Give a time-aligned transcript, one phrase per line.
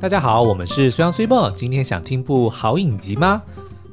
[0.00, 1.50] 大家好，我们是虽阳虽报。
[1.50, 3.42] 今天想听部好影集吗？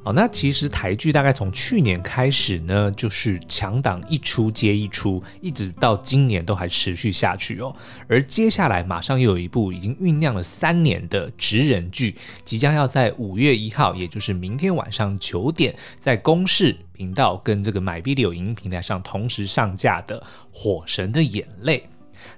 [0.04, 7.76] 哦，那其实台剧大概从去年开始呢，就是强档一出接一出，一直到今年都还持续下去哦。
[8.08, 20.20] 而接下来马上又有一部已经酝酿了三年的职人剧，即将要在五月一号，也就是明天晚上九点，在公视频道跟这个 MyVideo 影音平台上同时上架的
[20.52, 21.80] 《火神的眼泪》。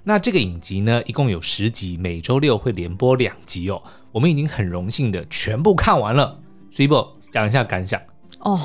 [0.04, 3.82] 那这个影集呢，一共有十集，每周六会连播两集哦。
[4.12, 6.40] 我们已经很荣幸的全部看完了。
[6.70, 8.00] 所以不讲一下感想
[8.40, 8.58] 哦。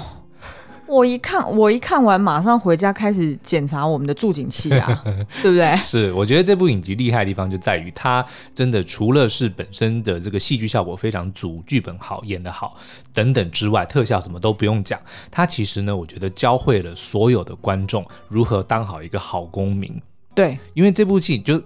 [0.85, 5.03] 我一看，我一看完，马上回家开始检查我们的助警器啊，
[5.41, 5.75] 对不对？
[5.77, 12.75] 是，我觉得这部影集厉害的地方就在于它真的除了是本身的这个戏剧效果非常足，剧本好，演得好
[13.13, 14.99] 等等之外，特效什么都不用讲。
[15.31, 19.99] 它其实呢，我觉得教会了所有的观众如何当好一个好公民。
[20.35, 21.61] 对，因为这部戏就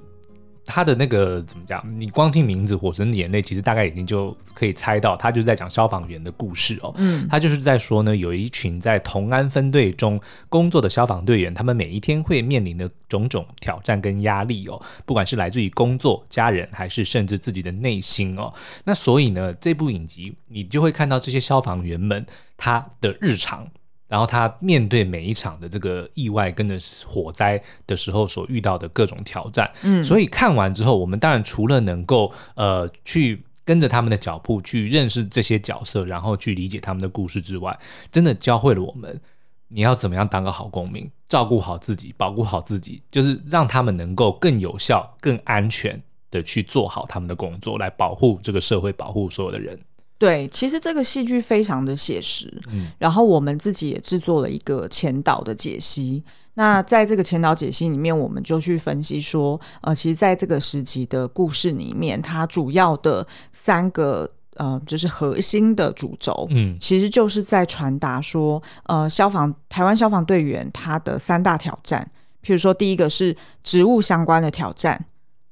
[0.66, 6.94] 他的那个怎么讲，你光听名字《火神的眼泪》，其实大概已经就可以猜到，他就是在讲消防员的故事哦。
[6.98, 10.20] 嗯，他就是在说呢，有一群在同安分队中
[10.50, 18.54] 工作的消防队员，他们每一天会面临的种种挑战跟压力哦，不管是来自于工作、家人，还是甚至自己的内心哦。
[18.84, 22.26] 那所以呢，这部影集你就会看到这些消防员们
[22.58, 23.66] 他的日常。
[24.08, 37.78] 然后他面对每一场的这个意外跟着火灾的时候所遇到的各种挑战，嗯，所以看完之后，我们当然除了能够呃去跟着他们的脚步去认识这些角色，然后去理解他们的故事之外，
[38.10, 39.20] 真的教会了我们
[39.68, 49.78] 你要怎么样当个好公民，照顾好自己，保护好自己，就是让他们能够更有效、更安全的去做好他们的工作，来保护这个社会，保护所有的人。
[50.20, 56.24] 对，其实这个戏剧非常的写实，嗯，然后我们自己也制作了一个前导的解析。
[56.56, 72.10] 那在这个前导解析里面，我们就去分析说，呃，其实在这个时期的故事里面，它主要的三个呃，就是核心的主轴，嗯，其实就是在传达说，呃，消防台湾消防队员他的三大挑战，
[72.44, 75.06] 譬如说第一个是职务相关的挑战。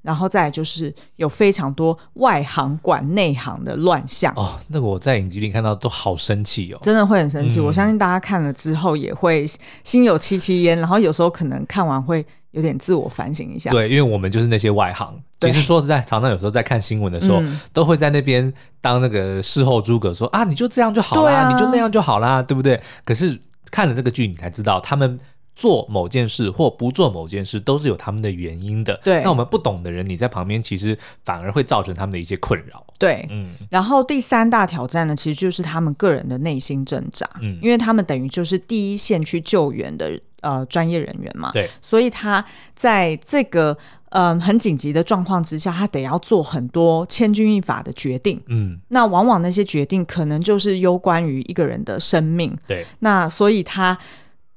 [0.05, 7.59] 然后再来就是有非常多外行管内行的乱象哦，那个我在影集里看到都好生气哦，真的会很生气。
[7.59, 9.47] 嗯、我相信大家看了之后也会
[9.83, 13.71] 心有戚戚焉，然后有时候可能看完会有点自我反省一下。
[13.71, 15.11] 对，因为我们就是那些外行。
[15.41, 22.79] 其实说实在，常常有时候在看新闻的时候，嗯、都会在那边当那个事后诸葛说啊，你就这样就好啦，啊、你就那样就好啦，对不对？
[23.03, 23.39] 可是
[23.71, 25.19] 看了这个剧，你才知道他们。
[25.55, 28.99] 做某件事或不做某件事，都是有他们的原因的。
[29.03, 32.85] 对，那我们不懂的人，你在旁边其实反而会造成他们的一些困扰。
[32.99, 33.55] 对，嗯。
[33.69, 37.29] 然后第三大挑战呢，其实就是他们个人的内心挣扎。
[37.41, 41.51] 嗯，因为他们等于就是第一线去救援的呃专业人员嘛。
[41.53, 42.43] 对，所以他
[42.73, 43.77] 在这个
[44.09, 48.41] 嗯、呃、很紧急的状况之下，他得要做很多千钧一发的决定。
[48.47, 52.53] 嗯，那往往那些决定可能就是攸关于一个人的生命。
[52.67, 53.97] 对，那所以他。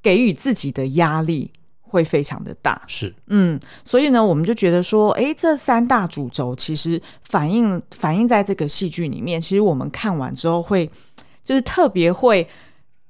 [0.01, 1.51] 给予自己的压力
[1.81, 10.89] 会非常的大，是，嗯，所以呢，我们就觉得说，哎，这三大主轴其实反映反映在这个戏剧里面，其实我们看完之后会，
[11.43, 12.47] 就是特别会。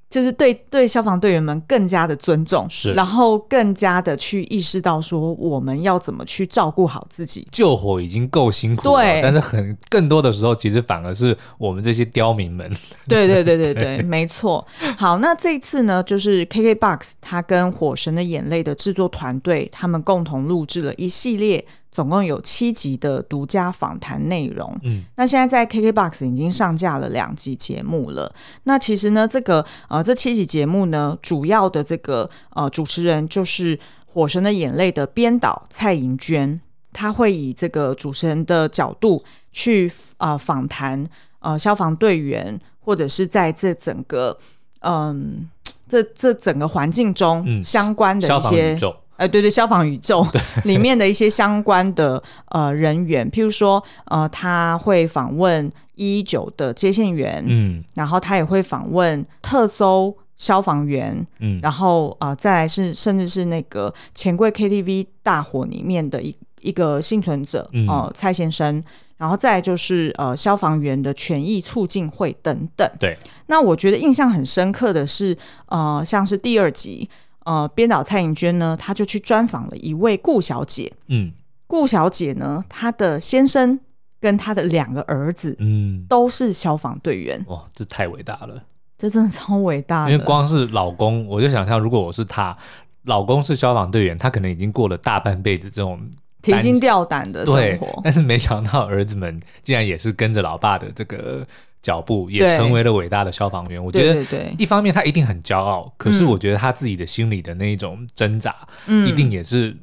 [0.09, 7.47] 就是对对消防队员们更加的尊重，是，然后更加的去意识到说我们要怎么去照顾好自己。
[7.51, 12.67] 救火已经够辛苦了，对，但是很更多的时候，其实反而是我们这些刁民们。
[13.07, 14.65] 对对对 对对，没错。
[14.97, 21.63] 好，那这一次呢，就是 KKBOX 他跟《火神的眼泪》的制作团队，他们共同录制了一系列。
[21.91, 24.77] 总共有七集的独家访谈内容。
[24.83, 28.31] 嗯，那现在在 KKBOX 已经上架了两集节目了。
[28.63, 36.61] 那其实呢，这个呃，这七集节目呢，主要的这个呃主持人就是《火神的眼泪》的编导蔡盈娟，
[36.93, 41.03] 她会以这个主持人的角度去啊、呃、访谈
[41.39, 44.37] 呃消防队员，或者是在这整个
[44.81, 48.73] 嗯、呃、这这整个环境中相关的一些。
[48.75, 50.25] 嗯呃，对对，消防宇宙
[50.63, 68.81] 里面的一些相关的呃人员，譬如说，呃，他会访问一一九的接线员，嗯，然后他也会访问特搜消防员，嗯，然后啊、呃，再来是甚至是那个钱柜 KTV 大火里面的一一个幸存者，哦、蔡先生，
[69.17, 72.89] 然后再来就是呃消防员的权益促进会等等。
[72.97, 73.17] 对，
[73.47, 77.09] 那我觉得印象很深刻的是，呃，像是第二集。
[77.45, 80.91] 呃，编导蔡盈娟呢，她就去专访了一位顾小姐。
[81.07, 81.31] 嗯，
[81.67, 83.79] 顾小姐呢，她的先生
[84.19, 87.43] 跟她的两个儿子，嗯，都是消防队员。
[87.47, 88.63] 哇，这太伟大了！
[88.97, 90.09] 这真的超伟大。
[90.09, 92.57] 因为光是老公，我就想象，如果我是她，
[93.03, 96.09] 老公是消防队员，他可能已经过了大半辈子这种。
[96.41, 97.99] 提心吊胆的生活。
[98.01, 101.45] 但是没想到儿子们竟然也是跟着老爸的这个
[101.81, 103.83] 脚步，也成为了伟大的消防员。
[103.83, 108.55] 我觉得，一方面他一定很骄傲，可是我觉得他自己的心里的那一种挣扎，
[108.87, 109.75] 一定也是。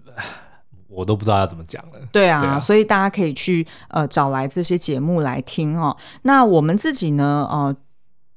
[0.89, 2.01] 我都不知道要怎么讲了。
[2.11, 5.95] 对啊，对啊，所以大家可以去呃找来这些节目来听哦。
[6.23, 7.77] 那我们自己呢，呃，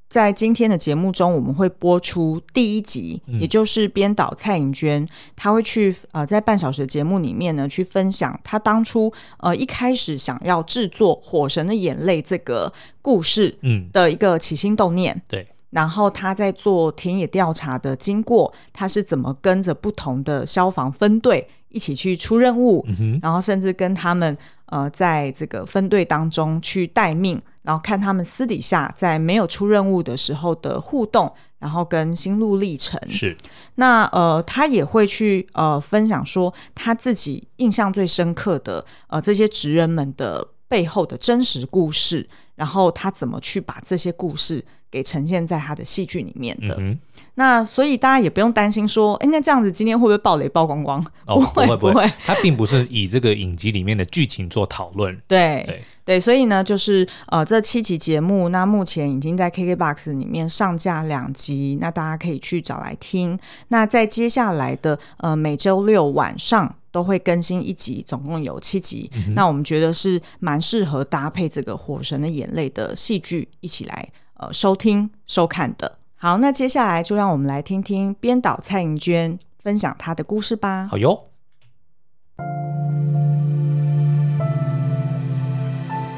[0.09, 15.15] 在今天的节目中，我们会播出第一集，嗯、也就是编导蔡颖娟，她会去呃在半小时的节目里面呢，去分享她当初呃一开始想要制作《火神的眼泪》这个故事嗯的一个起心动念。
[15.15, 15.47] 嗯、对。
[15.69, 22.83] 然后他在做田野调查的经过，他是怎么跟着不同的消防分队一起去出任务，
[23.21, 24.35] 然后甚至跟他们
[24.65, 27.39] 呃在这个分队当中去待命，
[27.69, 32.99] 然后看他们私底下在没有出任务的时候的互动，然后跟心路历程。
[33.07, 33.37] 是，
[33.75, 44.65] 那呃他也会去呃分享说他自己印象最深刻的呃这些职人们的背后的真实故事，然后他怎么去把这些故事。
[44.91, 46.99] 给呈现在他的戏剧里面的，嗯、
[47.35, 50.99] 那所以大家也不用担心说，哎，那这样子今天会不会爆雷曝光光？
[51.27, 55.15] 哦，不会不会，他并不是以这个影集里面的剧情做讨论。
[55.27, 63.37] 对对对，所以呢，就是呃，这七集节目，那目前已经在 KKBOX 里面上架两集，那大家可以去找来听。
[63.67, 69.07] 那在接下来的呃每周六晚上都会更新一集，总共有七集。
[69.13, 74.09] 嗯、那我们觉得是蛮适合搭配这个《火神的眼泪》的戏剧一起来。
[74.39, 75.97] 呃，收听收看的。
[76.15, 80.87] 好，那接下来就让我们来听听编导蔡盈娟分享她的故事吧。
[80.89, 81.25] 好哟，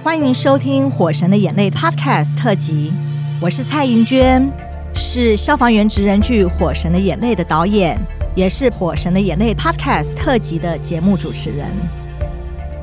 [0.04, 2.94] 欢迎收听《火神的眼泪》Podcast 特辑，
[3.42, 4.48] 我是蔡盈娟，
[4.94, 8.00] 是消防员职人剧《火神的眼泪》的导演，
[8.36, 11.68] 也是《火神的眼泪》Podcast 特辑的节目主持人。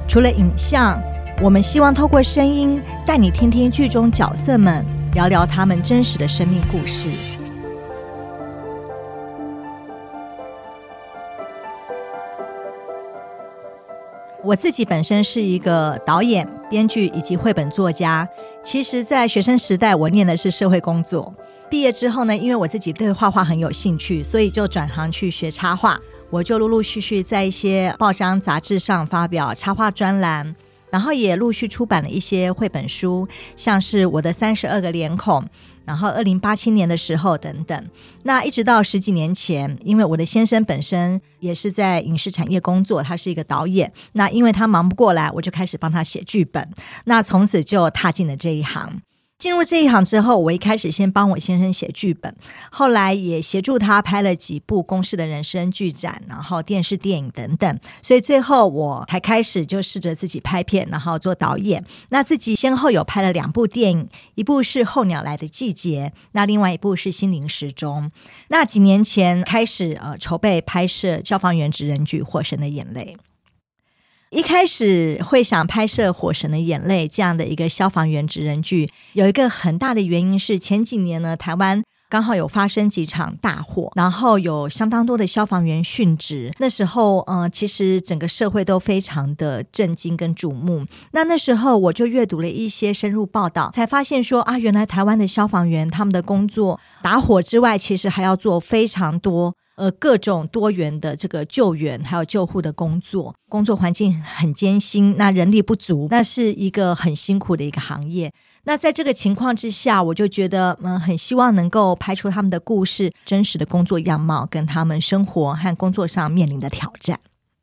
[0.08, 1.00] 除了影像，
[1.40, 4.84] 我们希望透过声音带你听听剧中角色们。
[5.14, 7.10] 聊聊他们真实的生命故事。
[14.44, 18.26] 我自己本身是一个导演、编剧以及绘本作家。
[18.62, 21.34] 其实，在学生时代，我念的是社会工作。
[21.68, 26.00] 毕业之后呢，因为我自己对画画很有兴趣，所以就转行去学插画。
[26.30, 30.54] 我就陆陆续续在一些报章杂志上发表插画专栏。
[30.90, 33.26] 然后也陆续出版了一些绘本书，
[33.56, 35.44] 像是我的三十二个脸孔，
[35.84, 37.88] 然后二零八七年的时候等等。
[38.22, 43.92] 那一直到十几年前，因为我的先生本身也是在影视产业工作，他是一个导演。
[44.12, 46.68] 那因为他忙不过来，我就开始帮他写剧本。
[47.04, 49.02] 那从此就踏进了这一行。
[49.38, 52.34] 进入这一行之后，我一开始先帮我先生写剧本，
[52.72, 61.84] 后来也协助他拍了几部公司的人生剧展，然后电视电影等等，所以最后我才开始就试着自己拍片，然后做导演。
[62.08, 68.06] 那自己先后有拍了两部电影，一部是《候鸟来的季节》，那另外一部是《心灵时钟》。
[68.48, 73.16] 那几年前开始呃筹备拍摄消防员职人剧《火神的眼泪》。
[74.30, 86.52] 一开始会想拍摄《火神的眼泪》这样的一个消防员职人剧，有一个很大的原因是前几年呢，台湾刚好有发生几场大火，然后有相当多的消防员殉职。
[86.58, 90.84] 那时候，嗯、呃，其实整个社会都非常的震惊跟瞩目。
[91.12, 99.54] 那那时候我就阅读了一些深入报道，才发现说啊，原来台湾的消防员他们的工作，打火之外，其实还要做非常多。
[99.78, 108.32] 呃，各种多元的这个救援还有救护的工作，工作环境很艰辛，那人力不足，那是一个很辛苦的一个行业。
[108.64, 117.20] 那在这个情况之下，我就觉得，嗯，很希望能够拍出他们的故事，真实的工作样貌，跟他们生活和工作上面临的挑战。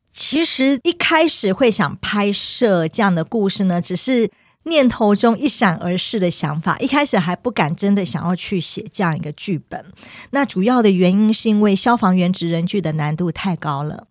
[0.09, 4.31] 其实一开始会想拍摄这样的故事呢，只是。
[4.65, 9.85] 念头中一闪而逝的想法，一开始还不敢真的想要去写这样一个剧本。
[10.31, 14.07] 那主要的原因是因为消防员职人剧的难度太高了。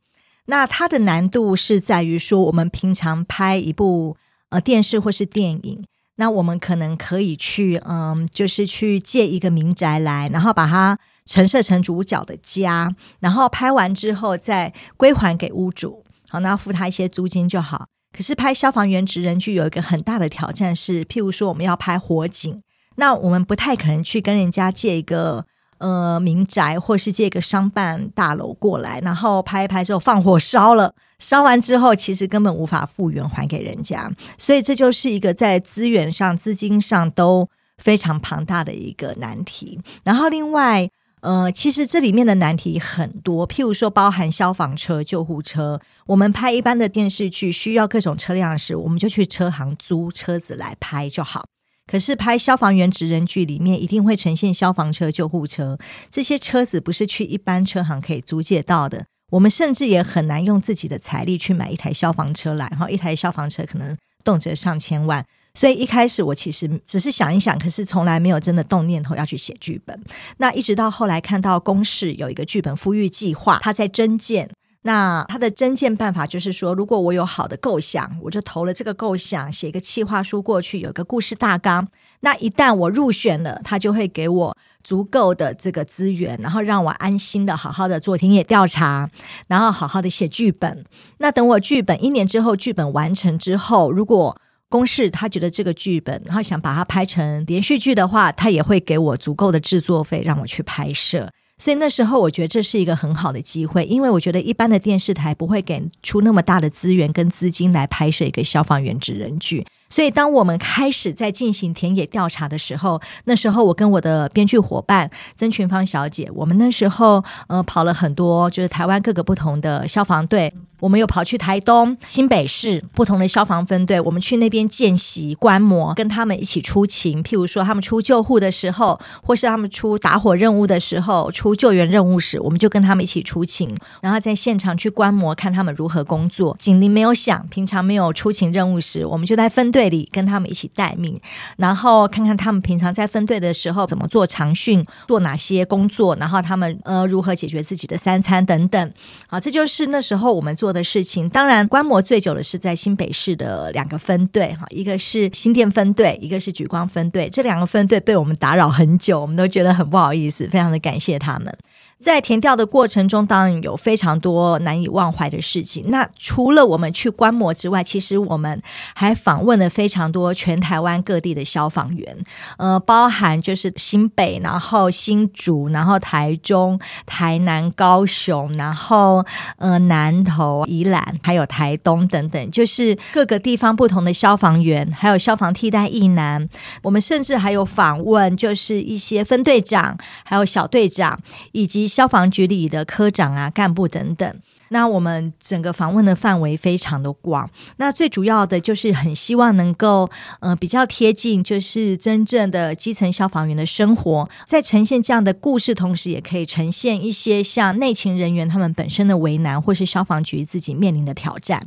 [0.46, 4.16] 那它的难度是在于说，我们平常拍一部
[4.50, 5.84] 呃电视或是电影，
[6.16, 17.86] 那我们可能可以去嗯，就是去借一个民宅来，然后把它陈设成主角的家，然后拍完之后再归还给屋主，好，那付他一些租金就好。
[18.14, 22.62] 可是拍消防员职人剧有一个很大的挑战是，譬如说我们要拍火警，
[22.94, 25.44] 那我们不太可能去跟人家借一个
[25.78, 39.80] 呃民宅，或是借一个商办大楼过来，然后拍一拍之后放火烧了，烧完之后其实根本无法复原还给人家，所以这就是一个在资源上、资金上都非常庞大的一个难题。
[40.04, 40.88] 然后另外。
[41.24, 45.80] 呃，其实这里面的难题很多，譬如说包含消防车、救护车。
[46.04, 51.46] 我们拍一般的电视剧需要各种车辆时，我们就去车行租车子来拍就好。
[51.86, 55.78] 可是拍消防员职人剧里面一定会呈现消防车、救护车，
[56.10, 59.06] 这些车子不是去一般车行可以租借到的。
[59.30, 65.24] 我们甚至也很难用自己的财力去买一台消防车来，哈，一台消防车可能动辄上千万。
[65.54, 69.98] 所以一开始我其实只是想一想，可是从来没有真的动念头要去写剧本。
[70.38, 74.50] 那一直到后来看到公视有一个剧本孵育计划，他在征件。
[74.86, 81.88] 那他的征件办法就是说，如果我有好的构想，我就投了这个构想，写一个企划书过去，有一个故事大纲。
[82.20, 89.08] 那一旦我入选了，他就会给我足够的这个资源，然后让我安心的好好的做田野调查，
[89.46, 90.84] 然后好好的写剧本。
[91.16, 101.30] 那等我剧本一年之后，剧本完成之后，如果公示他觉得这个剧本，然后想把它拍成连续剧的话，他也会给我足够的制作费，让我去拍摄。
[101.56, 109.64] 所以那时候，我觉得这是一个很好的机会，因为我觉得一般的电视台不会给出那么大的资源跟资金来拍摄一个消防员职人剧。
[109.94, 127.22] 所以，当我们开始在进行田野调查的时候，那时候我跟我的编剧伙伴曾群芳小姐，我们那时候呃跑了很多，就是台湾各个不同的消防队，我们又跑去台东、新北市不同的消防分队，我们去那边见习观摩，跟他们一起出勤。
[127.22, 136.56] 譬如说，他们出救护的时候，或是他们出打火任务的时候，出救援任务时，我们就跟他们一起出勤，然后在现场去观摩，看他们如何工作。
[136.58, 139.83] 警铃没有响，平常没有出勤任务时，我们就在分队。
[139.88, 141.20] 里跟他们一起待命，
[141.56, 148.92] 然后看看他们平常在分队的时候怎么做长训，做哪些工作，然后他们呃如何解决自己的三餐等等。
[149.26, 151.28] 好，这就是那时候我们做的事情。
[151.28, 157.28] 当然，观摩最久的是在新北市的两个分队，哈，一个是新店分队，一个是举光分队。
[157.28, 161.56] 这两个分队被我们打扰很久，我们都觉得很不好意思，非常的感谢他们。
[162.00, 165.82] 在填调的过程中，当然有非常多难以忘怀的事情。
[165.88, 168.60] 那除了我们去观摩之外，其实我们
[168.94, 172.14] 还访问了非常多全台湾各地的消防员，
[172.58, 179.24] 呃，包含就是新北，然后新竹，然后台中、台南、高雄，然后
[179.56, 186.46] 呃南投、宜兰，还有台东等等，就是各个地方不同的消防员，还有消防替代役男。
[186.82, 191.18] 我们甚至还有访问，就是一些分队长，还有小队长，
[191.52, 191.83] 以及。
[191.86, 194.34] 消防局里的科长啊、干部等等，
[194.68, 197.48] 那我们整个访问的范围非常的广。
[197.76, 200.08] 那最主要的就是很希望能够，
[200.40, 211.60] 呃，比较贴近，就是真正的基层消防员的生活，在呈现这样的故事，同时也可以呈现一些像内勤人员他们本身的为难，或是消防局自己面临的挑战。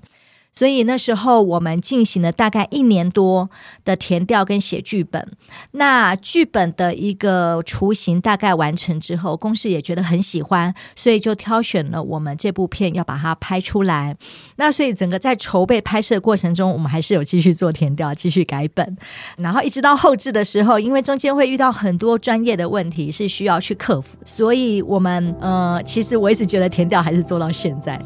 [0.57, 3.47] 所以那时候我们进行了大概一年多
[3.85, 5.23] 的填调跟写剧本。
[5.73, 14.17] 那剧本的一个雏形大概完成之后，公司也觉得很喜欢，所以就挑选了我们这部片要把它拍出来。
[14.55, 18.97] 那所以整个在筹备拍摄过程中，我们还是有继续做填调，继续改本，
[19.37, 28.03] 然后一直到后制的时候，因为中间会遇到很多专业的问题是需要去克服，所以我们呃，其实我一直觉得填调还是做到现在。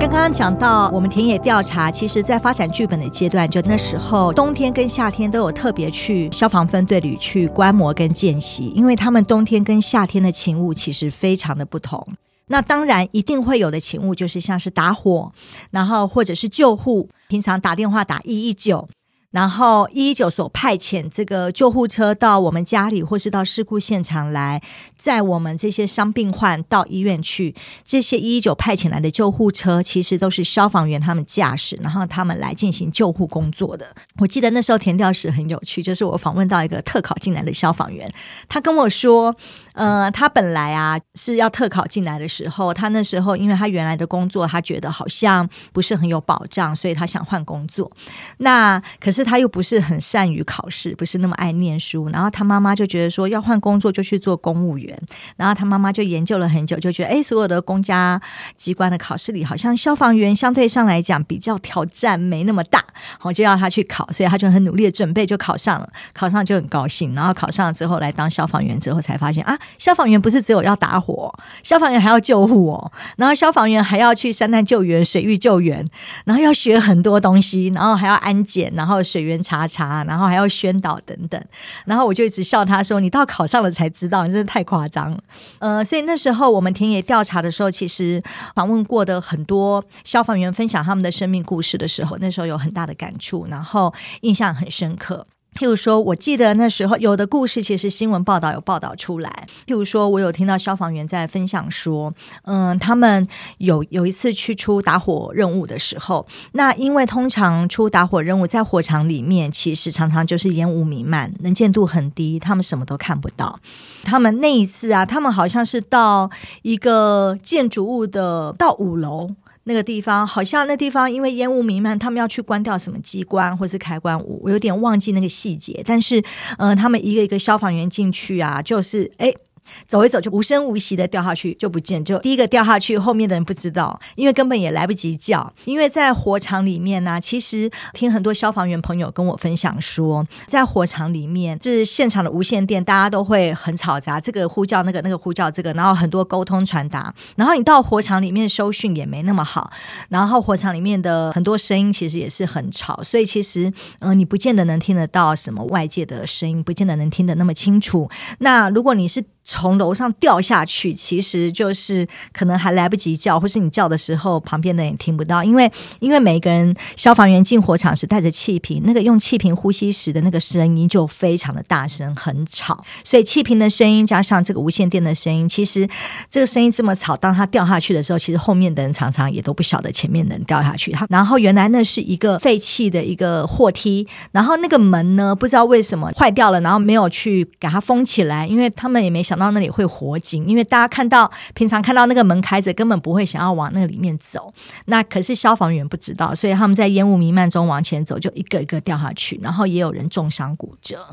[0.00, 12.04] 刚刚讲到我们田野调查，其实在发展剧本的阶段，就那时候冬天跟夏天都有特别去消防分队里去观摩跟见习，因为他们冬天跟夏天的勤务其实非常的不同。
[12.46, 15.30] 那当然一定会有的勤务就是像是打火，
[15.70, 18.88] 然后或者是救护，平常打电话打一一九。
[19.30, 24.60] 然后一一九所派遣这个救护车到我们家里，或是到事故现场来
[24.96, 27.54] 载我们这些伤病患到医院去。
[27.84, 33.94] 这些一一九派遣来的救护车，其实都是消防员他们驾驶，然后他们来进行救护工作的。
[34.18, 38.12] 我记得那时候填调时很有趣，就是我访问到一个特考进来的消防员，
[38.48, 39.36] 他跟我说。
[39.72, 47.90] 呃，他本来啊是要特考进来的时候，他那时候因为他原来的工作，他觉得好像不是很有保障，所以他想换工作。
[48.38, 52.08] 那可是他又不是很善于考试，不是那么爱念书。
[52.08, 55.00] 然后他妈妈就觉得说要换工作就去做公务员。
[55.36, 58.20] 然后他妈妈就研究了很久，就觉得哎，所有的公家
[58.56, 62.84] 机关的考试里，好像消防员相对上来讲比较挑战没那么大，
[63.22, 65.88] 我就要他去考，所以他就很努力的准备，就考上了。
[66.12, 69.58] 考上就很高兴，然后考上了之后来当消防员之后才发现啊。
[69.78, 72.92] 消防员不是只有要打火，消防员还要救护哦。
[73.16, 75.86] 然后消防员还要去山难救援、水域救援，
[76.24, 81.42] 然后要学很多东西，然后还要安检，然后水源查查，然后还要宣导等等。
[81.84, 85.18] 然后我就一直笑他说：“你到考上了才知道，你真的太夸张了。”
[85.60, 88.22] 呃，所以那时候我们田野调查的时候，其实
[88.54, 95.26] 访问过的很多消防员分享他们的生命故事的时候，那时候有很大的感触，然后印象很深刻。
[95.54, 99.46] 譬如说，我记得那时候有的故事，其实新闻报道有报道出来。
[99.66, 102.14] 譬如说，我有听到消防员在分享说，
[102.44, 103.26] 嗯，他们
[103.58, 113.58] 有有一次去出打火任务的时候，那因为通常出打火任务在火场里面，其实常常就是烟雾弥漫，能见度很低，他们什么都看不到。
[114.04, 116.30] 他们那一次啊，他们好像是到
[116.62, 119.30] 一个建筑物的到五楼。
[119.64, 125.82] 那个地方好像那地方因为烟雾弥漫，他们要去关掉什么机关或是开关，我我有点忘记那个细节。
[125.86, 126.20] 但是，
[126.58, 129.26] 嗯、呃，他们一个一个消防员进去啊，就是哎。
[129.26, 129.36] 诶
[129.86, 135.52] 走一走就无声无息的掉下去就不见，就第一个掉下去，后面的人不知道，因为根本也来不及叫。
[135.64, 149.70] 因为在火场里面呢、其实听很多消防员朋友跟我分享说，在火场里面，是现场的无线电，大家都会很嘈杂，这个呼叫那个，那个呼叫这个，然后很多沟通传达，然后你到火场里面收讯也没那么好，
[150.08, 158.08] 然后火场里面的很多声音其实也是很吵，所以其实嗯、你不见得能听得到什么外界的声音，不见得能听得那么清楚。
[158.38, 172.84] 那如果你是从楼上掉下去，其实就是可能还来不及叫，或是你叫的时候，旁边的人也听不到，因为因为每个人消防员进火场时带着气瓶，那个用气瓶呼吸时的那个声音就非常的大声，很吵。
[173.02, 175.88] 所以气瓶的声音加上这个无线电的声音，其实
[176.28, 180.92] 这个声音这么吵，当他掉下去的时候，其实后面的人常常也都不晓得前面能掉下去。
[180.92, 189.50] 他然后原来那是一个废弃的一个货梯，然后那个门呢，不知道为什么坏掉了，然后没有去给它封起来，因为他们也没想到。
[189.50, 194.54] 那里会火警，因为大家看到平常看到那个门开着，根本不会想要往那里面走。
[194.84, 201.04] 那可是消防员不知道，所以他们在烟雾弥漫中往前走，就一个一个掉下去，然后也有人重伤骨折。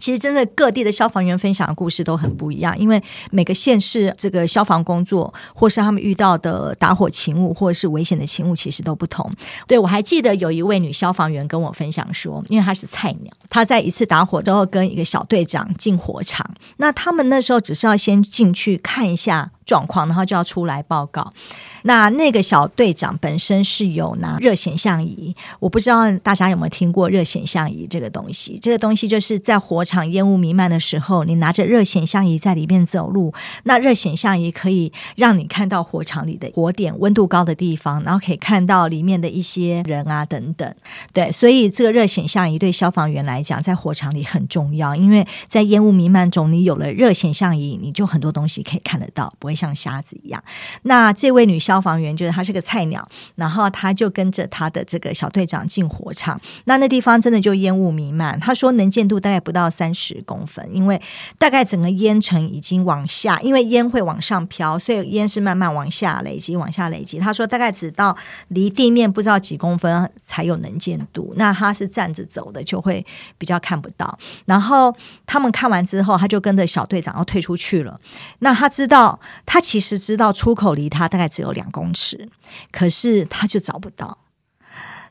[0.00, 9.30] 其实，真的各地的消防员分享的故事都很不一样，因为每个县市这个消防工作，或是他们遇到的打火情物，或者是危险的情物，其实都不同。
[9.66, 21.30] 对，我还记得有一位女消防员跟我分享说，因为她是菜鸟，她在一次打火之后跟一个小队长进火场，那他们那时候只是要先进去看一下状况，然后就要出来报告。
[21.82, 28.58] 那那个小队长本身是有拿热显像仪，我不知道大家有没有听过热显像仪这个东西。
[28.60, 33.32] 这个东西就是在火场烟雾弥漫的时候，你拿着热显像仪在里面走路，
[33.64, 40.74] 那热显像仪可以让你看到火场里的火点、温度高的地方，然后可以看到里面的一些人啊等等。
[41.12, 50.42] 对，所以这个热显像仪对消防员来讲，在火场里很重要，因为在烟雾弥漫中，你有了热显像仪，你就很多东西可以看得到，不会像瞎子一样。
[50.82, 56.40] 那这位女消防员就是她是个菜鸟，然后她就跟着她的这个小队长进火场。
[56.66, 61.00] 那那地方真的就烟雾弥漫，她说能见度大概不到三十公分，因为
[61.38, 67.18] 大概整个烟尘已经往下，因为烟会往上飘，所以烟是慢慢往下累积，往下累积。
[67.18, 68.16] 她说大概只到
[68.48, 71.34] 离地面不知道几公分才有能见度。
[71.36, 73.04] 那她是站着走的，就会
[73.36, 74.16] 比较看不到。
[74.46, 74.94] 然后
[75.26, 77.98] 他们看完之后，他就跟着小队长要退出去了。
[78.40, 79.18] 那他知道，
[79.50, 82.28] 他其实知道出口离他大概只有两公尺，
[82.70, 84.18] 可是他就找不到，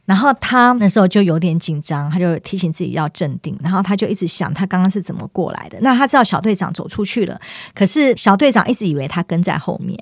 [0.06, 5.80] 然后他那时候就有点紧张，他就提醒自己要镇定，然后他就一直想他刚刚是怎么过来的。
[5.82, 7.42] 那他知道小队长走出去了，
[7.74, 9.98] 可是小队长一直以为他跟在后面。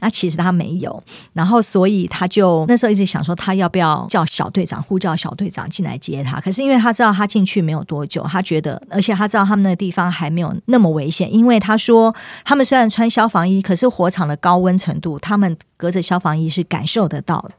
[0.00, 6.40] 那其实他没有，然后所以他就那时候一直想说，他要不要叫小队长呼叫小队长进来接他？
[6.40, 17.52] 可是因为他知道他进去没有多久，他觉得，而且他知道他们那个地方还没有那么危险，因为他说他们虽然穿消防衣，可是火场的高温程度，他们隔着消防衣是感受得到的。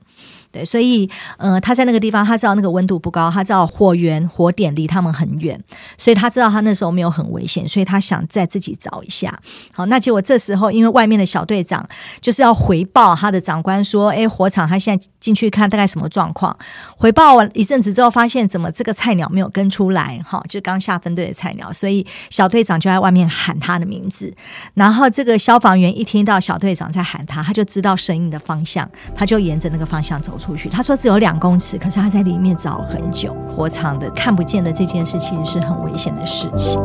[0.51, 5.61] 对，所以，呃，他在那个地方，他知道那个温度不高，他知道火源、火点离他们很远，
[5.97, 9.37] 所以他知道他那时候没有很危险，所以他想再自己找一下。
[9.71, 11.87] 好，那结果这时候，因为外面的小队长
[12.19, 16.55] 就是要回报他的长官说，哎，火场他现在进去看大概什么状况。
[16.97, 24.33] 回报完一阵子之后，发现怎么这个菜鸟没有跟出来，哈，就刚下分队的菜鸟，所以小队长就在外面喊他的名字。
[24.73, 33.35] 然后这个消防员一听到小队长在喊他，他就知道声音的方向，他就沿着那个方向走出去，他说只有两公尺，可是他在里面找很久。
[33.49, 36.81] 火场的看不见的这件事，其实是很危险的事情。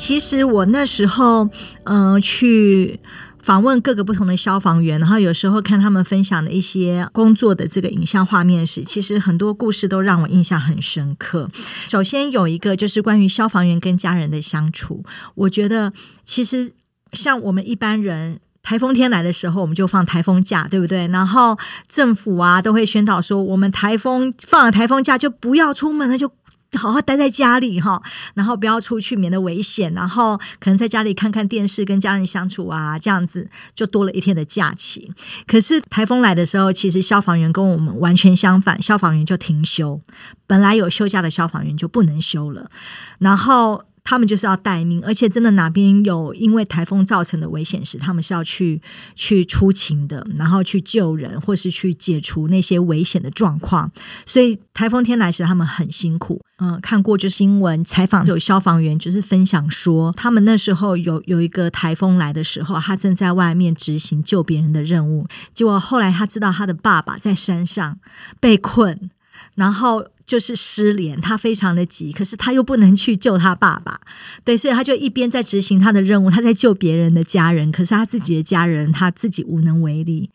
[0.00, 1.46] 其实我那时候，
[1.84, 2.98] 嗯、去
[3.42, 11.50] 访问各个不同的消防员，然后有时候看他们分享的一些工作的这个影像画面时，其实很多故事都让我印象很深刻。
[11.86, 15.92] 首先有一个就是关于消防员跟家人的相处，我觉得
[16.24, 16.72] 其实
[17.12, 21.06] 像我们一般人，台风天来的时候，我们就放台风假，对不对？
[21.08, 21.58] 然后
[21.88, 26.32] 政府啊都会宣导说，我们台风放了台风假就不要出门了，就。
[26.78, 28.02] 好好待在家里哈，
[28.34, 29.92] 然后不要出去，免得危险。
[29.94, 35.12] 然后可能在家里看看电视，跟家人相处啊，这样子就多了一天的假期。
[35.46, 40.00] 可是台风来的时候，其实消防员跟我们完全相反，消防员就停休，
[40.46, 42.70] 本来有休假的消防员就不能休了。
[43.18, 43.84] 然后。
[44.02, 48.80] 他们就是要待命，而且真的哪边有因为台风造成的危险时，他们是要去
[49.14, 53.90] 去出勤的，然后去救人或是去解除那些危险的状况。
[54.26, 56.40] 所以台风天来时，他们很辛苦。
[56.58, 67.98] 嗯，看过就是新闻采访有消防员，就是分享说，他们那时候有有一个台风来的时候，他正在外面执行救别人的任务，结果后来他知道他的爸爸在山上
[68.38, 69.10] 被困，
[69.54, 70.06] 然后。
[70.30, 74.00] 就是失联，他非常的急，可是他又不能去救他爸爸，
[74.44, 80.30] 对，所以他就一边在执行他的任务，他在救别人的家人，可是他自己的家人他自己无能为力。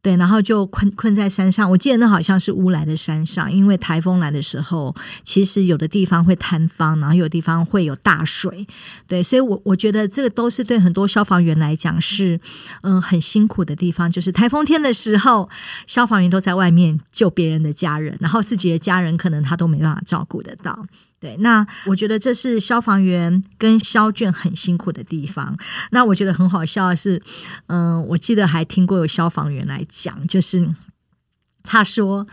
[0.00, 1.68] 对，然后就困困在山上。
[1.70, 8.66] 我记得那好像是乌来的山上，因为台风来的时候，其实有的地方会坍方，然后有地方会有大水。
[9.06, 12.40] 对，所以我我觉得这个都是对很多消防员来讲是
[12.82, 14.10] 嗯很辛苦的地方。
[14.10, 15.48] 就是台风天的时候，
[15.86, 20.86] 消防员都在外面救别人的家人，然后自己的家人可能他都没办法照顾得到。
[21.20, 25.58] 对，那我觉得这是消防员跟消卷很辛苦的地方。
[25.90, 27.20] 那我觉得很好笑的是，
[27.66, 30.72] 嗯、我记得还听过有消防员来讲，就是
[31.64, 32.26] 他说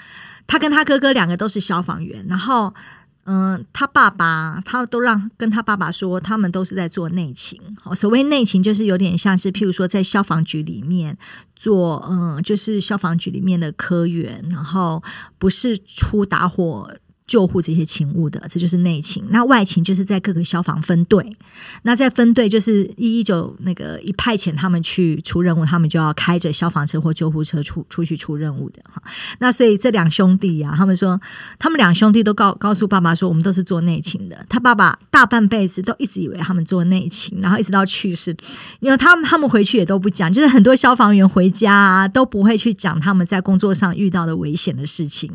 [0.46, 2.76] 他跟他哥哥两个都是消防员，然后
[3.24, 7.60] 嗯、他爸爸他都让跟他爸爸说，他们都是在做内勤。
[7.96, 11.18] 所谓内勤就是有点像是，譬如说在消防局里面
[11.56, 15.02] 做，嗯、就是消防局里面的科员，然后
[15.40, 16.96] 不是出打火。
[17.28, 19.24] 救护这些勤务的，这就是内勤。
[19.30, 21.36] 那外勤就是在各个消防分队。
[21.82, 29.02] 那在分队就是一一九那个一派遣他们去出任务，他们就要开着消防车或救护车出出去出任务的哈。
[29.40, 31.20] 那所以这两兄弟呀、啊，他们说
[31.58, 34.46] 他们两兄弟都告告诉爸爸说，我们都是做内勤的。
[34.48, 38.38] 他爸爸大半辈子都一直以为他们做内勤，然后一直到去世，
[38.82, 45.32] 因为他们他们回去也都不讲，就是很多消防员回家都不会去讲他们在工作上遇到的危险的事情。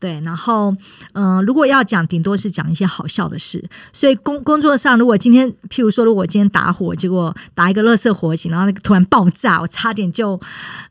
[0.00, 0.74] 对，然后
[1.12, 1.25] 嗯。
[1.26, 3.68] 嗯，如果要讲，顶多是讲一些好笑的事。
[3.92, 10.40] 所以工工作上，如果今天，譬如说，如果今天打火，结果打一个垃圾火警，然后那个突然爆炸，我差点就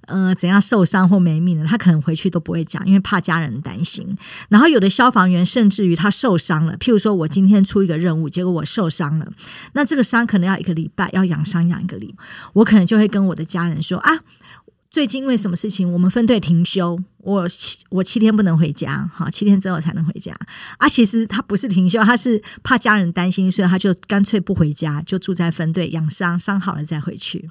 [0.08, 4.18] 呃怎样受伤或没命了，他可能回去都不会讲，因为怕家人担心。
[4.50, 9.26] 然后有的消防员甚至于他受伤了，譬如说我今天出一个任务，结果我受伤了，
[9.72, 14.20] 那这个伤可能要一个礼拜，要养伤养一个礼拜，我可能就会跟我的家人说啊。
[14.96, 20.34] 最近因为什么事情，我们分队停休，我七我七天不能回家，好，七天之后才能回家。
[20.78, 27.50] 啊，其实他不是停休，他是怕家人担心，所以他就干脆不回家，就住在分队养伤，伤好了再回去。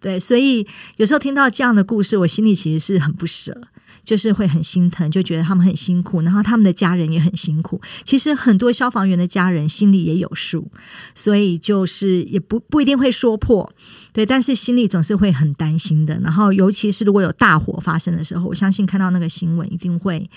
[0.00, 3.56] 对，所以有时候听到这样的故事，我心里其实是很不舍。
[4.02, 7.78] 就是会很心疼，就觉得他们很辛苦，然后他们的家人也很辛苦。
[8.02, 10.70] 其实很多消防员的家人心里也有数，
[11.14, 13.70] 所以就是也不不一定会说破，
[14.12, 16.18] 对，但是心里总是会很担心的。
[16.20, 20.28] 然后尤其是如果有大火发生的时候，我相信看到那个新闻一定会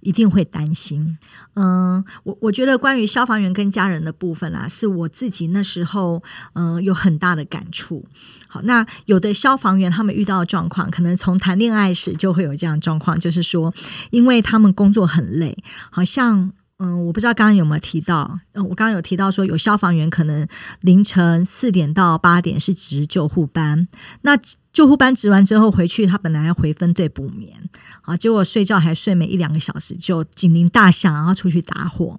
[0.00, 1.18] 一定会担心。
[1.54, 6.22] 嗯，我我觉得关于消防员跟家人的部分啊，是我自己那时候
[6.54, 8.04] 嗯有很大的感触。
[8.48, 13.72] 好，那有的消防员他们遇到状况，可能从谈恋爱时就会有这样状况，就是说，
[14.10, 15.56] 因为他们工作很累，
[15.90, 16.50] 好像，
[16.82, 20.48] 嗯，我不知道刚刚有没有提到，嗯，我刚刚有提到说，有消防员可能
[20.80, 23.86] 凌晨四点到八点是值救护班，
[24.22, 24.34] 那
[24.72, 27.68] 救护班值完之后回去，他本来要回分队补眠，
[28.00, 32.18] 啊，结果睡觉还睡没一两个小时，就警铃大响，然后出去打火，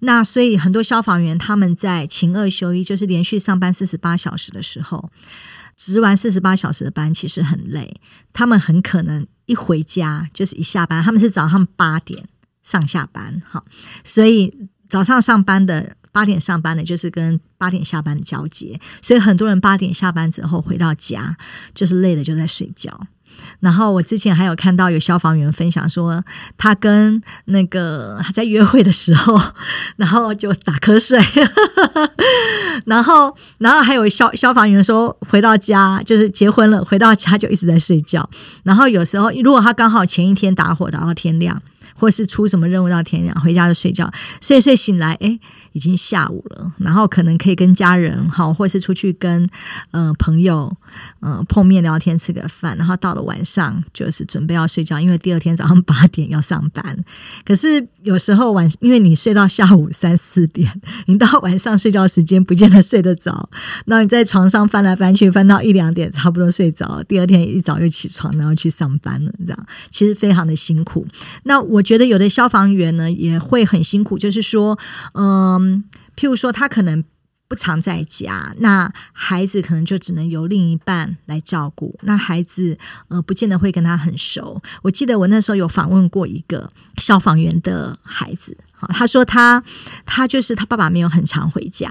[0.00, 5.10] 那所以很多消防员他们在勤二休一，就是连续上班四十八小时的时候。
[5.74, 7.98] 值完四十八小时的班，其实很累。
[8.32, 12.28] 他们很可能一回家就是一下班，他们是早上八点
[12.62, 13.62] 上下班，哈，
[14.04, 18.78] 所以早上上班的八点上班的，就是跟八点下班的交接。
[19.00, 21.36] 所以很多人八点下班之后回到家，
[21.74, 23.06] 就是累的就在睡觉。
[23.60, 26.22] 然后我之前还有看到有消防员分享说，
[26.58, 29.40] 他跟那个他在约会的时候，
[29.96, 31.18] 然后就打瞌睡，
[32.84, 38.28] 然后然后还有消消防员说，回到家就是结婚了，回到家就一直在睡觉。
[38.64, 41.60] 然后有时候如果他刚好前一天打火打到天亮，
[42.02, 45.38] 或是出什么任务到天亮，回家就睡觉，睡睡醒来，哎，
[45.70, 46.72] 已经下午了。
[46.78, 49.44] 然后可能可以跟家人好，或是出去跟
[49.92, 50.76] 嗯、呃、朋友。
[51.20, 57.04] 嗯、呃，碰面聊天，吃个饭，然后到了晚上就是准备要睡觉，因为第二天早上八点要上班。
[57.46, 60.70] 可是有时候晚，因为你睡到下午三四点，
[61.06, 63.48] 你到晚上睡觉时间不见得睡得着，
[63.86, 67.02] 那你在床上翻来翻去，翻到一两点，差不多睡着。
[67.04, 71.06] 第二天一早又起床，然后去上班了，这样其实非常的辛苦。
[71.44, 74.78] 那我觉觉得有的消防员呢也会很辛苦，就是说，
[75.12, 75.84] 嗯、
[76.16, 77.04] 譬如说他可能。
[77.48, 81.98] 不常在家，那孩子可能就只能由另一半来照顾。
[82.00, 82.78] 那孩子
[83.08, 84.62] 呃，不见得会跟他很熟。
[84.80, 88.56] 我记得我那时候有访问过一个消防员的孩子，
[88.88, 89.62] 他说他
[90.04, 91.90] 他就是他爸爸没有很常回家，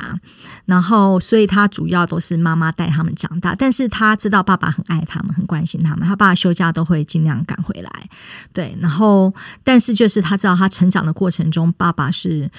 [0.65, 3.55] 然后所以他主要都是妈妈带他们长大。
[3.55, 8.09] 但是他知道爸爸很爱他们，很关心他们，他爸爸休假都会尽量赶回来。
[8.53, 12.49] 对，然后但是就是他知道他成长的过程中，爸爸是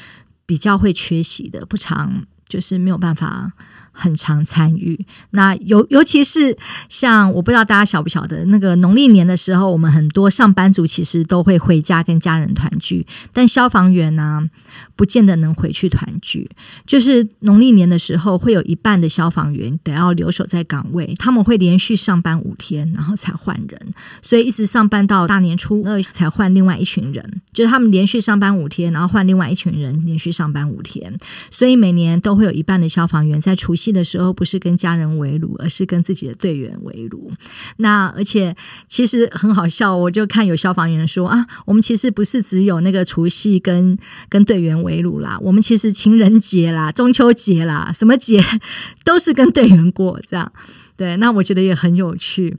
[0.47, 2.25] 比较会缺席的，不常。
[2.49, 3.51] 就是没有办法
[3.93, 6.57] 很常参与，那尤尤其是
[6.89, 14.49] 像我不知道大家晓不晓得，那个农历年的时候，我们很多上班族其实都会回家跟家人团聚，但消防员呢、
[14.97, 16.51] 不见得能回去团聚，
[16.87, 27.43] 就是农历年的时候，会有一半的消防员得要留守在岗位，他们会连续上班五天，然后才换人，所以一直上班到大年初二才换另外一群人。
[27.53, 31.19] 就是他们连续上班五天，然后换另外一群人连续上班五天，
[31.51, 37.31] 所以每年都会有一半的消防员在除夕戏的时候不是跟家人围炉，而是跟自己的队员围炉。
[37.77, 38.55] 那而且
[38.89, 43.97] 其实很好笑，我就看有消防员说啊，我们其实不是只有那个除夕跟
[44.29, 44.73] 跟队员。
[44.83, 48.43] 围炉啦，我们其实情人节啦、中秋节啦，什么节
[49.05, 50.53] 都是跟队员过这样，
[50.97, 52.57] 对，那我觉得也很有趣。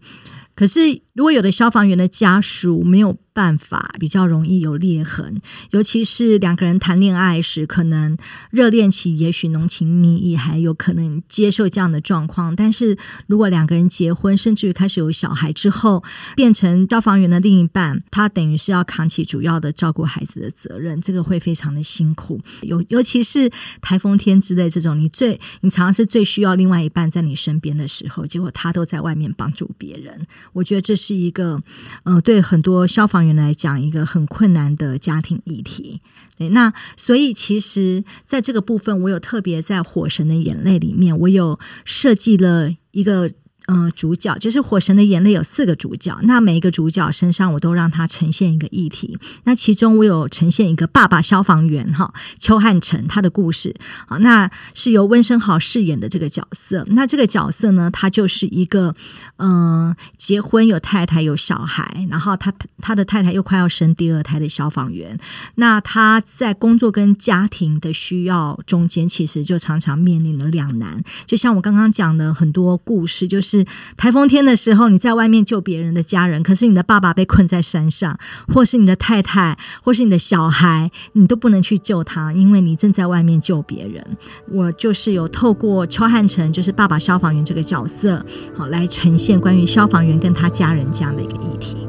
[0.55, 0.79] 可是
[1.13, 3.17] 如果有的消防员的家属没有。
[3.33, 5.37] 办法比较容易有裂痕，
[5.71, 8.15] 尤其是两个人谈恋爱时，可能
[8.51, 12.55] 热恋期也许浓情蜜意，还有可能接受这样的状况。
[12.55, 16.03] 但是如果两个人结婚，甚至于开始有小孩之后，
[16.35, 22.39] 变成消防员的另一半，他等于是要扛起主要的照顾孩子的责任，这个会非常的辛苦。
[22.61, 30.21] 尤尤其是台风天之类这种，你最你常常是最需要另外一半在你身边的时候，结果他都在外面帮助别人。
[30.53, 31.61] 我觉得这是一个，
[32.03, 36.01] 呃，对很多消防原来讲一个很困难的家庭议题，
[36.37, 43.31] 对，那所以其实在这个部分，我有特别在《火神的眼泪》里面，我有设计了一个。
[43.73, 49.17] 呃，主角就是《火神的眼泪》有四个主角，那每一个主角身上我都让他呈现一个议题。
[49.45, 53.73] 那其中我有呈现一个爸爸消防员哈邱汉成他的故事
[54.07, 56.85] 啊，那是由温升豪饰演的这个角色。
[56.89, 58.93] 那这个角色呢，他就是一个
[59.37, 65.17] 嗯、结婚有太太有小孩，然后他他的太太又快要生第二胎的消防员。
[65.55, 71.03] 那他在工作跟家庭的需要中间，其实就常常面临了两难。
[71.25, 73.62] 就像我刚刚讲的很多故事，就是。
[73.97, 78.17] 台风天的时候，你在外面救别人的家人，可是你的爸爸被困在山上，
[78.53, 84.05] 或是你的太太，或是你的小孩，你都不能去救他，因为你正在外面救别人。
[84.51, 91.87] 我就是有透过邱汉成，就是爸爸消防员这个角色，好来呈现关于消防员跟他家人这样的一个议题。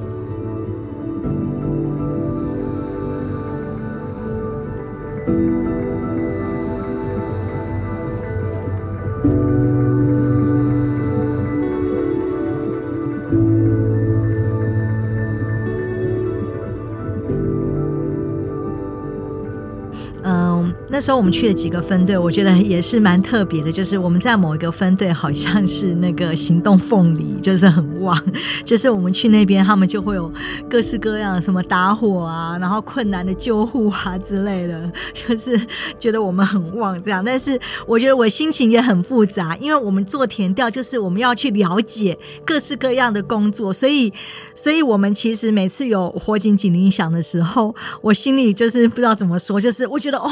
[20.95, 23.73] 那时候我们去了几个分队，我觉得也是蛮特别的。
[23.73, 28.17] 就是我们在某一个分队，好像是那个行动凤梨，就是很旺。
[28.65, 30.33] 就是我们去那边，他们就会有
[30.71, 34.89] 各式各样的什么打火啊，然后困难的救护啊之类的，
[35.27, 35.61] 就是
[35.99, 37.25] 觉得我们很旺这样。
[37.25, 44.13] 但是我觉得我心情也很复杂，因为我们做田调，就是我们要去了解各式各样的工作，所以，
[44.55, 50.31] 所以我们其实每次有火警警铃响的时候，我心里就是不知道怎么说，就是我觉得哦。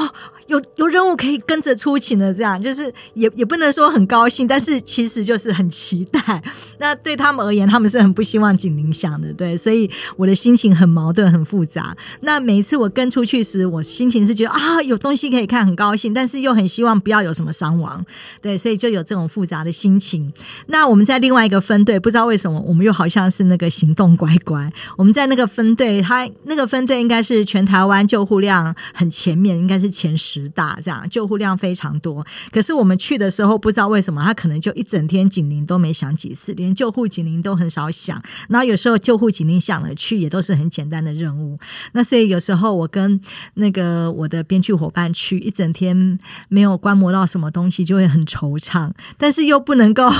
[0.52, 6.42] 有有任务可以跟着出勤的，这样就是也也不能说很高兴，但是其实就是很期待。
[6.78, 11.96] 那对他们而言，他们是很不希望警铃响的，对，所以我的心情很矛盾，很复杂。
[12.20, 18.04] 那每一次我跟出去时，我心情是觉得啊，有东西可以看，很高兴，但是又很希望不要有什么伤亡，
[18.42, 20.30] 对，所以就有这种复杂的心情。
[20.66, 24.70] 那我们在另外一个分队，不知道为什么，我们又好像是那个行动乖乖。
[24.98, 30.41] 我们在那个分队，他那个分队应该是全台湾救护量很前面，应该是前十。
[30.50, 32.24] 大，这样救护量非常多。
[32.50, 38.22] 可是我们去的时候，不知道为什么，他可能就一整天警铃都没响几次，连救护警铃都很少响。
[38.48, 41.58] 然后有时候救护警铃响了，去也都是很简单的任务。
[41.92, 43.20] 那所以有时候我跟
[43.54, 50.10] 那个我的编剧伙伴去，一整天没有观摩到什么东西，就会很惆怅，但是又不能够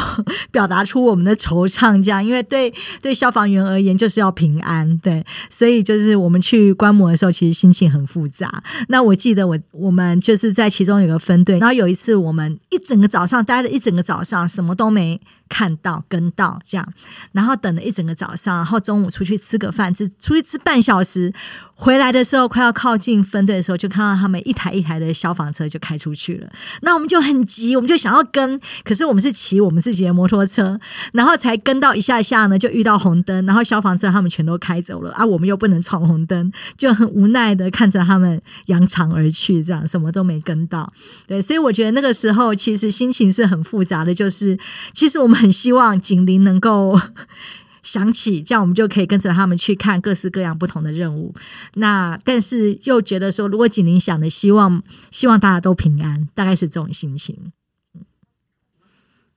[0.51, 8.63] 表达出我们的惆怅，这样，因为对对消防员而言就是要平安，对，所以就是我们去观摩的时候，其实心情很复杂。
[8.89, 15.20] 那我记得我我们就是在其中有个分队，然后有一次我们一整个早上待了一整个早上，什么都没。
[15.53, 16.93] 看到跟到这样，
[17.33, 21.31] 然后等了一整个早上，然后中午出去吃个饭，只出去吃半小时，
[21.75, 26.51] 回来的时候快要靠近分队的时候，就看到他们一台一台的消防车就开出去了。
[26.81, 30.81] 那我们就很急，我们就想要跟，可是我们是骑我们自己的摩托车，
[31.12, 40.91] 然后才跟到一下下呢，就遇到红灯，然后消防车他们全都开走了啊，我们又不能闯红灯，就很无奈的看着他们扬长而去，这样什么都没跟到。
[41.27, 44.59] 对，所以我觉得那个时候其实心情是很复杂的，就是
[44.95, 45.41] 其实我们。
[45.42, 47.00] 很希望警铃能够
[47.83, 51.35] 想起，这样我们就可以跟着他们去看各式各样不同的任务。
[51.74, 57.50] 那但是又觉得说，如果警铃响了，希望希望大家都平安，大概是这种心情。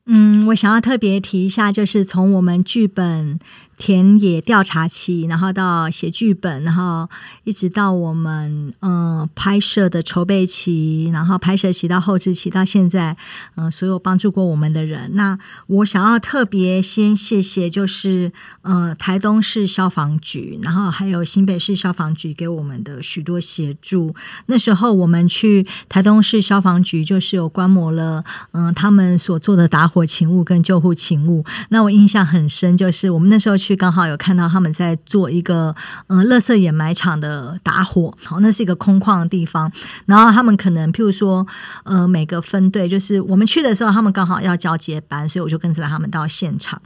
[0.06, 3.40] 嗯，我想要特别提一下，就是从我们剧本。
[3.78, 7.10] 田野调查期，然后到写剧本，然后
[7.44, 13.18] 一直到我们嗯、拍摄的筹备期，然后拍摄期到后制期，到现在
[13.56, 24.16] 嗯、所有帮助过我们的人，那我想要特别先谢谢，就是呃台东市消防局，然后还有新北市消防局给我们的许多协助。
[24.46, 31.44] 那时候我们去台东市消防局，就是有观摩了嗯、他们所做的打火勤务跟救护勤务。
[31.70, 33.65] 那我印象很深，就是我们那时候。
[33.66, 35.76] 去刚好有看到他们在做一个
[36.06, 39.72] 呃，垃圾掩埋场的打火，好，那是一个空旷的地方。
[40.06, 41.46] 然后他们可能譬如说，
[41.84, 46.80] 呃，每个分队就是我们去的时候，他们刚好要交接班，所以我就跟着他们到现场。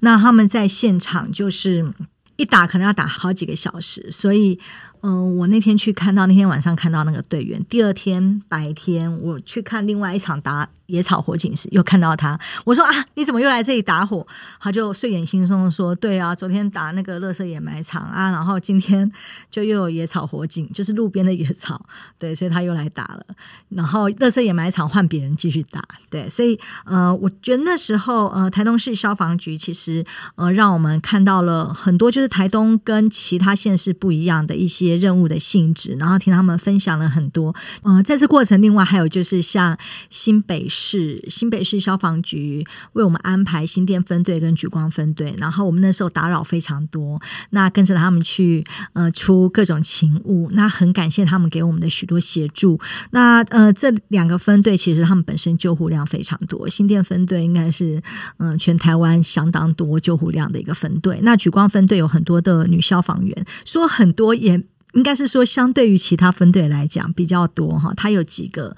[0.00, 1.90] 那他们在现场就是
[2.36, 4.58] 一打可能要打好几个小时，所以
[5.00, 10.68] 嗯、我那天去看到那天晚上看到那个队员，第二天白天我去看另外一场打。
[10.86, 14.24] 野草火警时又看到他，我说啊，你怎么又来这里打火？
[14.60, 19.10] 他就睡眼惺忪说：“对啊，昨天打那个垃圾掩埋场啊，然后今天
[19.50, 21.84] 就又有野草火警，就是路边的野草，
[22.18, 23.26] 对，所以他又来打了。
[23.70, 30.04] 然后垃圾掩埋场换别人继续打，对，所以呃，我觉得那时候呃，台东市消防局其实
[30.36, 37.52] 呃，让我们看到了很多就是台东跟其他县市不一样的一些任务的性质，然后听他们分享了很多。
[37.82, 39.76] 呃，在这过程，另外还有就是像
[40.08, 40.68] 新北。
[40.76, 47.18] 是新北市消防局为我们安排新店分队跟举光分队，然后我们那时候打扰非常多，
[47.50, 48.62] 那跟着他们去
[48.92, 52.78] 呃出各种勤务，那很感谢他们给我们的许多协助。
[53.12, 58.02] 那呃这两个分队其实他们本身救护量非常多，新店分队应该是
[58.36, 64.62] 嗯、全台湾相当多救护量的一个分队，那举光分队有很多的女消防员，说很多也。
[64.96, 68.74] 应该是说，相对于其他分队来讲比较多哈，他有几个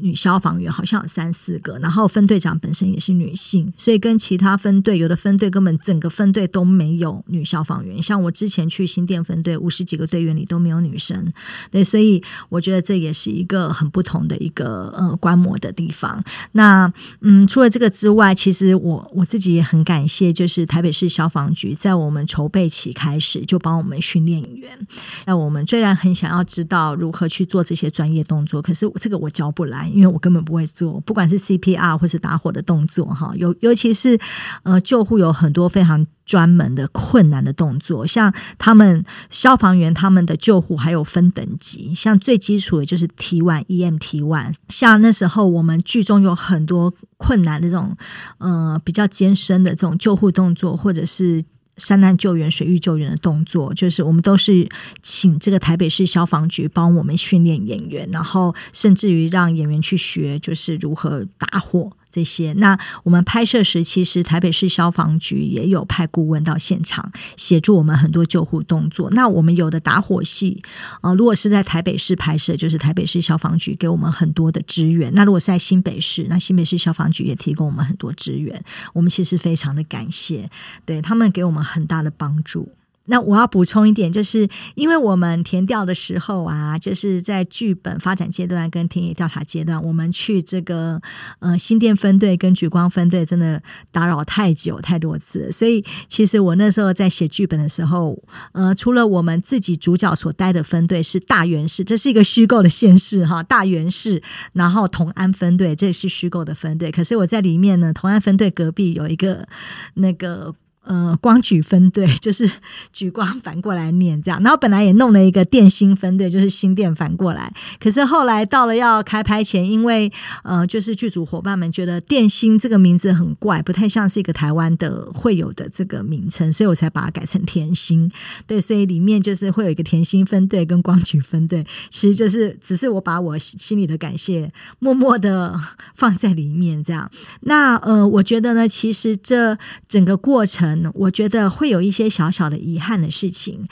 [0.00, 8.02] 女消防员，好像有三四个，然后分队长本身也是女性，所以跟其他分队有的分队根本整个分队都没有女消防员。
[8.02, 11.32] 像我之前去新店分队，五十几个队员里都没有女生，
[11.70, 16.20] 对，所以我觉得这也是一个很不同的一个呃观摩的地方。
[16.50, 24.86] 那嗯，除了这个之外，其实我我自己也很感谢，就是台北市消防局在我们筹备期开始就帮我们训练员，
[25.24, 25.51] 那我。
[25.52, 30.98] 我们虽然很想要知道如何去做这些专业动作，可是这个我教不来，因为我根本不会做。
[31.02, 34.18] 不管是 CPR 或是打火的动作，哈，尤尤其是
[34.62, 47.94] 呃救护有很多非常专门的困难的动作，像他们消防员他们的救护还有分等级，像最基础的就是 T1 EMT one，像那时候我们剧中有很多困难的这种
[48.38, 51.44] 呃比较艰深的这种救护动作，或者是。
[51.76, 54.68] 山难救援、水域救援的动作，就是我们都是
[55.02, 61.90] 请这个台北市消防局帮我们训练演员，然后甚至于让演员去学，就是如何打火。
[62.12, 69.08] 这些，那我们拍摄时，其实台北市消防局也有派顾问到现场协助我们很多救护动作。
[69.12, 70.62] 那我们有的打火戏，
[71.00, 75.10] 呃，如果是在台北市拍摄，就是台北市消防局给我们很多的支援。
[75.14, 78.62] 那如果是在新北市，那新北市消防局也提供我们很多支援。
[78.92, 80.50] 我们其实非常的感谢，
[80.84, 82.68] 对他们给我们很大的帮助。
[83.06, 91.00] 那我要补充一点，就是因为我们填调的时候啊，就是在剧本发展阶段跟田野调查阶段，我们去这个
[91.40, 93.60] 呃新店分队跟举光分队，真的
[93.90, 98.16] 打扰太久太多次，所以其实我那时候在写剧本的时候，
[98.52, 104.22] 呃，除了我们自己主角所待的分队是大园市，这是一个虚构的县市哈， 大园市，
[104.52, 109.46] 然后同安分队这是虚构的分队，可是我在里面呢，同安分队隔壁有一个
[109.94, 110.54] 那个。
[110.84, 112.50] 呃，光举分队 就是
[112.92, 117.52] 举光反过来念这样，然后本来也弄了一个电兴分队，就是新店反过来。
[117.78, 120.10] 可是后来到了要开拍前，因为
[120.42, 128.10] 呃，就是剧组伙伴们觉得电兴这个名字很怪，不太像是一个台湾的会有的这个名称，所以我才把它改成甜心。
[128.48, 135.56] 对，所以里面就是会有一个甜心分队跟光举分队，其实就是只是我把我心里的感谢默默的
[135.94, 137.08] 放在里面这样。
[137.42, 139.56] 那呃，我觉得呢，其实这
[139.86, 140.71] 整个过程。
[140.94, 143.66] 我觉得会有一些小小的遗憾的事情，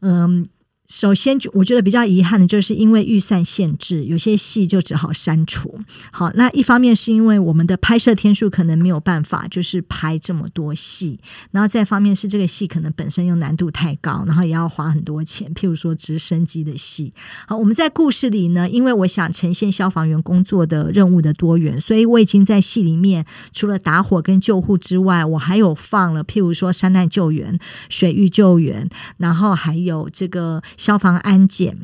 [0.00, 0.46] 嗯。
[0.90, 5.78] 首先，我觉得比较遗憾的就是因为预算限制，有些戏就只好删除。
[6.10, 11.16] 好，那一方面是因为我们的拍摄天数可能没有办法，就是拍这么多戏；
[11.52, 15.48] 然后再一方面是这个戏可能本身又难度太高，然后也要花很多钱。
[15.54, 17.14] 譬如说直升机的戏。
[17.46, 27.56] 好，我们在故事里呢，因为我想呈现消防员工作的任务的多元，所以我已经在戏里面除了打火跟救护之外，我还有放了譬如说山难救援、
[27.88, 28.88] 水域救援，
[29.18, 30.60] 然后还有这个。
[30.80, 31.76] 消防安检，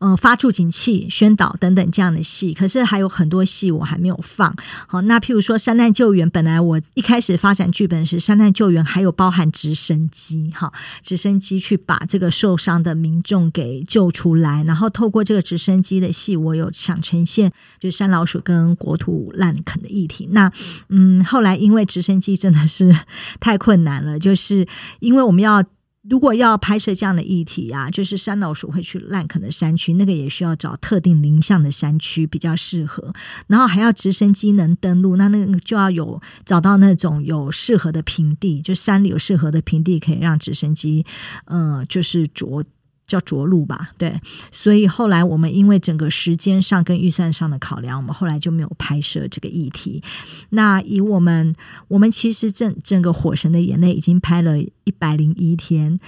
[0.00, 4.54] 嗯、发助警器、宣导等等这样的戏，可是还有很多戏我还没有放。
[4.86, 10.70] 好，那譬如说山难救援，本来我一开始发展剧本是，山难救援还有包含直升机，哈，
[11.02, 17.50] 直升机去把这个受伤的民众给救出来，然后透过这个直升机的戏，我有想呈现
[17.80, 20.28] 就是山老鼠跟国土滥垦的议题。
[20.32, 20.52] 那
[20.90, 22.94] 嗯，后来因为直升机真的是
[23.40, 24.66] 太困难了，就是
[25.00, 25.64] 因为我们要。
[26.08, 33.12] 如果要拍摄这样的议题啊，就是山老鼠会去滥垦的山区，那个也需要找特定林相的山区比较适合，
[33.46, 41.06] 然后还要直升机能登陆，那那个就要有找到那种有适合的平地，就山里有适合的平地，可以让直升机，
[41.44, 42.64] 呃，就是着。
[43.12, 44.18] 叫着陆吧，对，
[44.50, 50.02] 所以后来我们因为整个时间上跟预算上的考量，我们后来就没有拍摄这个议题。
[50.48, 51.54] 那以我们，
[51.88, 56.00] 我们其实整整个《火神的眼泪》已经拍了一百零一天，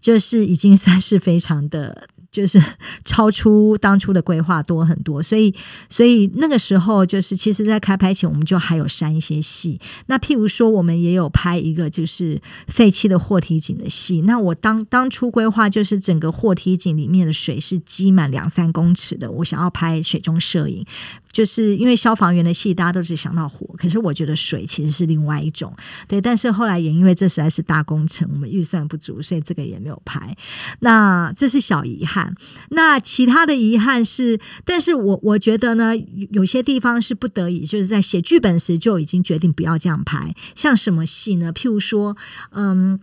[0.00, 2.06] 就是已经算是非常的。
[2.32, 2.60] 就是
[3.04, 5.54] 超出当初的规划多很多，所以
[5.88, 9.78] 所以那个时候就是，其实，在开拍前我们就还有删一些戏。
[10.06, 14.22] 那譬如说，我们也有拍一个就是废弃的货梯井的戏。
[14.22, 20.84] 那我当当初规划就是整个货梯井里面的水是积满两三公尺的，我想要拍水中摄影。
[21.32, 25.74] 就是因为消防员的戏，大家都只想到火，可是我觉得水其实是另外一种，
[26.06, 26.20] 对。
[26.20, 30.36] 但是后来也因为这实在是大工程，我们预算不足，所以这个也没有拍。
[30.80, 32.34] 那这是小遗憾。
[32.68, 35.96] 那其他的遗憾是，但是我我觉得呢，
[36.30, 40.34] 有些地方是不得已，就是在写剧本时就已经决定不要这样拍。
[40.54, 41.52] 像什么戏呢？
[41.52, 42.16] 譬如说，
[42.50, 43.00] 嗯，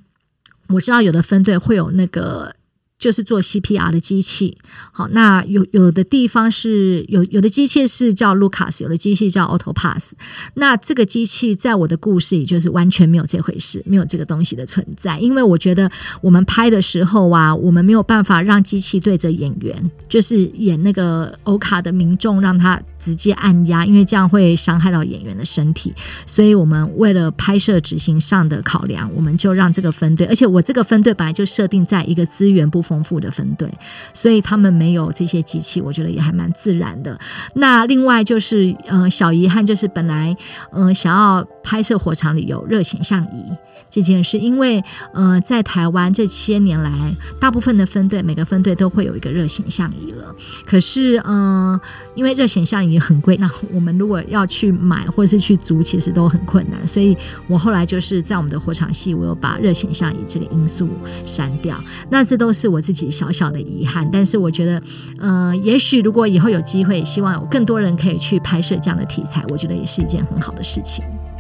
[0.68, 2.56] 我知道有的分队会有那个。
[3.00, 4.58] 就是做 CPR 的机器，
[4.92, 10.12] 好，那有有的地方是有有的机器是叫 Lucas，有的机器叫 Autopass。
[10.56, 15.18] 那这个机器在我的故事里就是完全没有这回事，没有这个东西的存在。
[15.18, 15.90] 因为我觉得
[16.22, 25.94] 我们拍的时候啊，我们没有办法让机器对着演员，就是演那个欧卡的民众，让他直接按压，因为这样会伤害到演员的身体。
[26.26, 32.82] 所以我们为了拍摄执行上的考量，我们就让这个分队，而且我这个分队本来就设定在一个资源不。
[32.90, 33.72] 丰富的分队，
[34.16, 37.16] 所以他们没有这些机器，我觉得也还蛮自然的。
[37.54, 40.36] 那另外就是，呃，小遗憾就是本来，
[40.72, 43.46] 呃，想要拍摄火场里有热显像仪。
[43.90, 44.84] 这件事，因为
[45.14, 46.92] 呃，在台湾这些年来，
[47.40, 50.36] 大部分的分队每个分队都会有一个热显像仪了。
[50.66, 51.82] 可是，嗯、呃，
[52.16, 56.88] 因为热显像仪很贵，那我们如果要去买或是去租，其实都很困难。
[56.88, 57.18] 所以
[57.48, 60.88] 我后来就是在我们的火场戏，我有把热显像仪这个因素
[61.26, 61.82] 删掉。
[62.10, 64.08] 那这都是我自己小小的遗憾。
[64.12, 64.82] 但是我觉得，
[65.18, 71.04] 嗯、呃，也许如果以后有机会，希望有更多人可以去拍摄这样的题材，我觉得也是一件很好的事情。《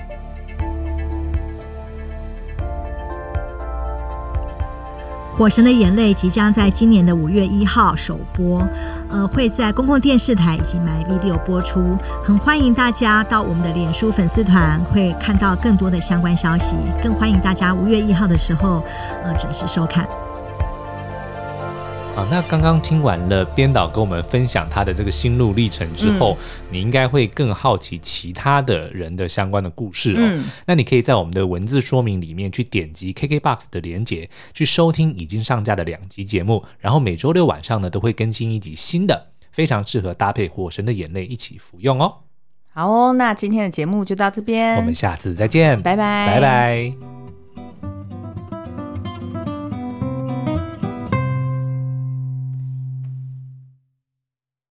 [5.39, 8.61] 火神的眼泪》即将在今年的五月一号首播，
[9.09, 11.95] 呃，会在公共电视台以及 MyVideo 播出。
[12.21, 16.75] 很欢迎大家到我们的脸书粉丝团，会看到更多的相关消息。
[17.01, 18.83] 更欢迎大家五月一号的时候，
[19.23, 20.05] 呃，准时收看。
[22.16, 30.18] 啊，那刚刚听完了编导跟我们分享他的这个心路历程之后，嗯、你应该会更好奇其他的人的相关的故事哦。
[30.20, 42.14] 嗯、那你可以在我们的文字说明里面去点击 KKBOX 的连接，去收听已经上架的两集节目，然后每周六晚上呢都会更新一集新的，非常适合搭配《火神的眼泪》一起服用哦。
[42.74, 47.18] 好哦，那今天的节目就到这边，我们下次再见，拜拜，拜拜。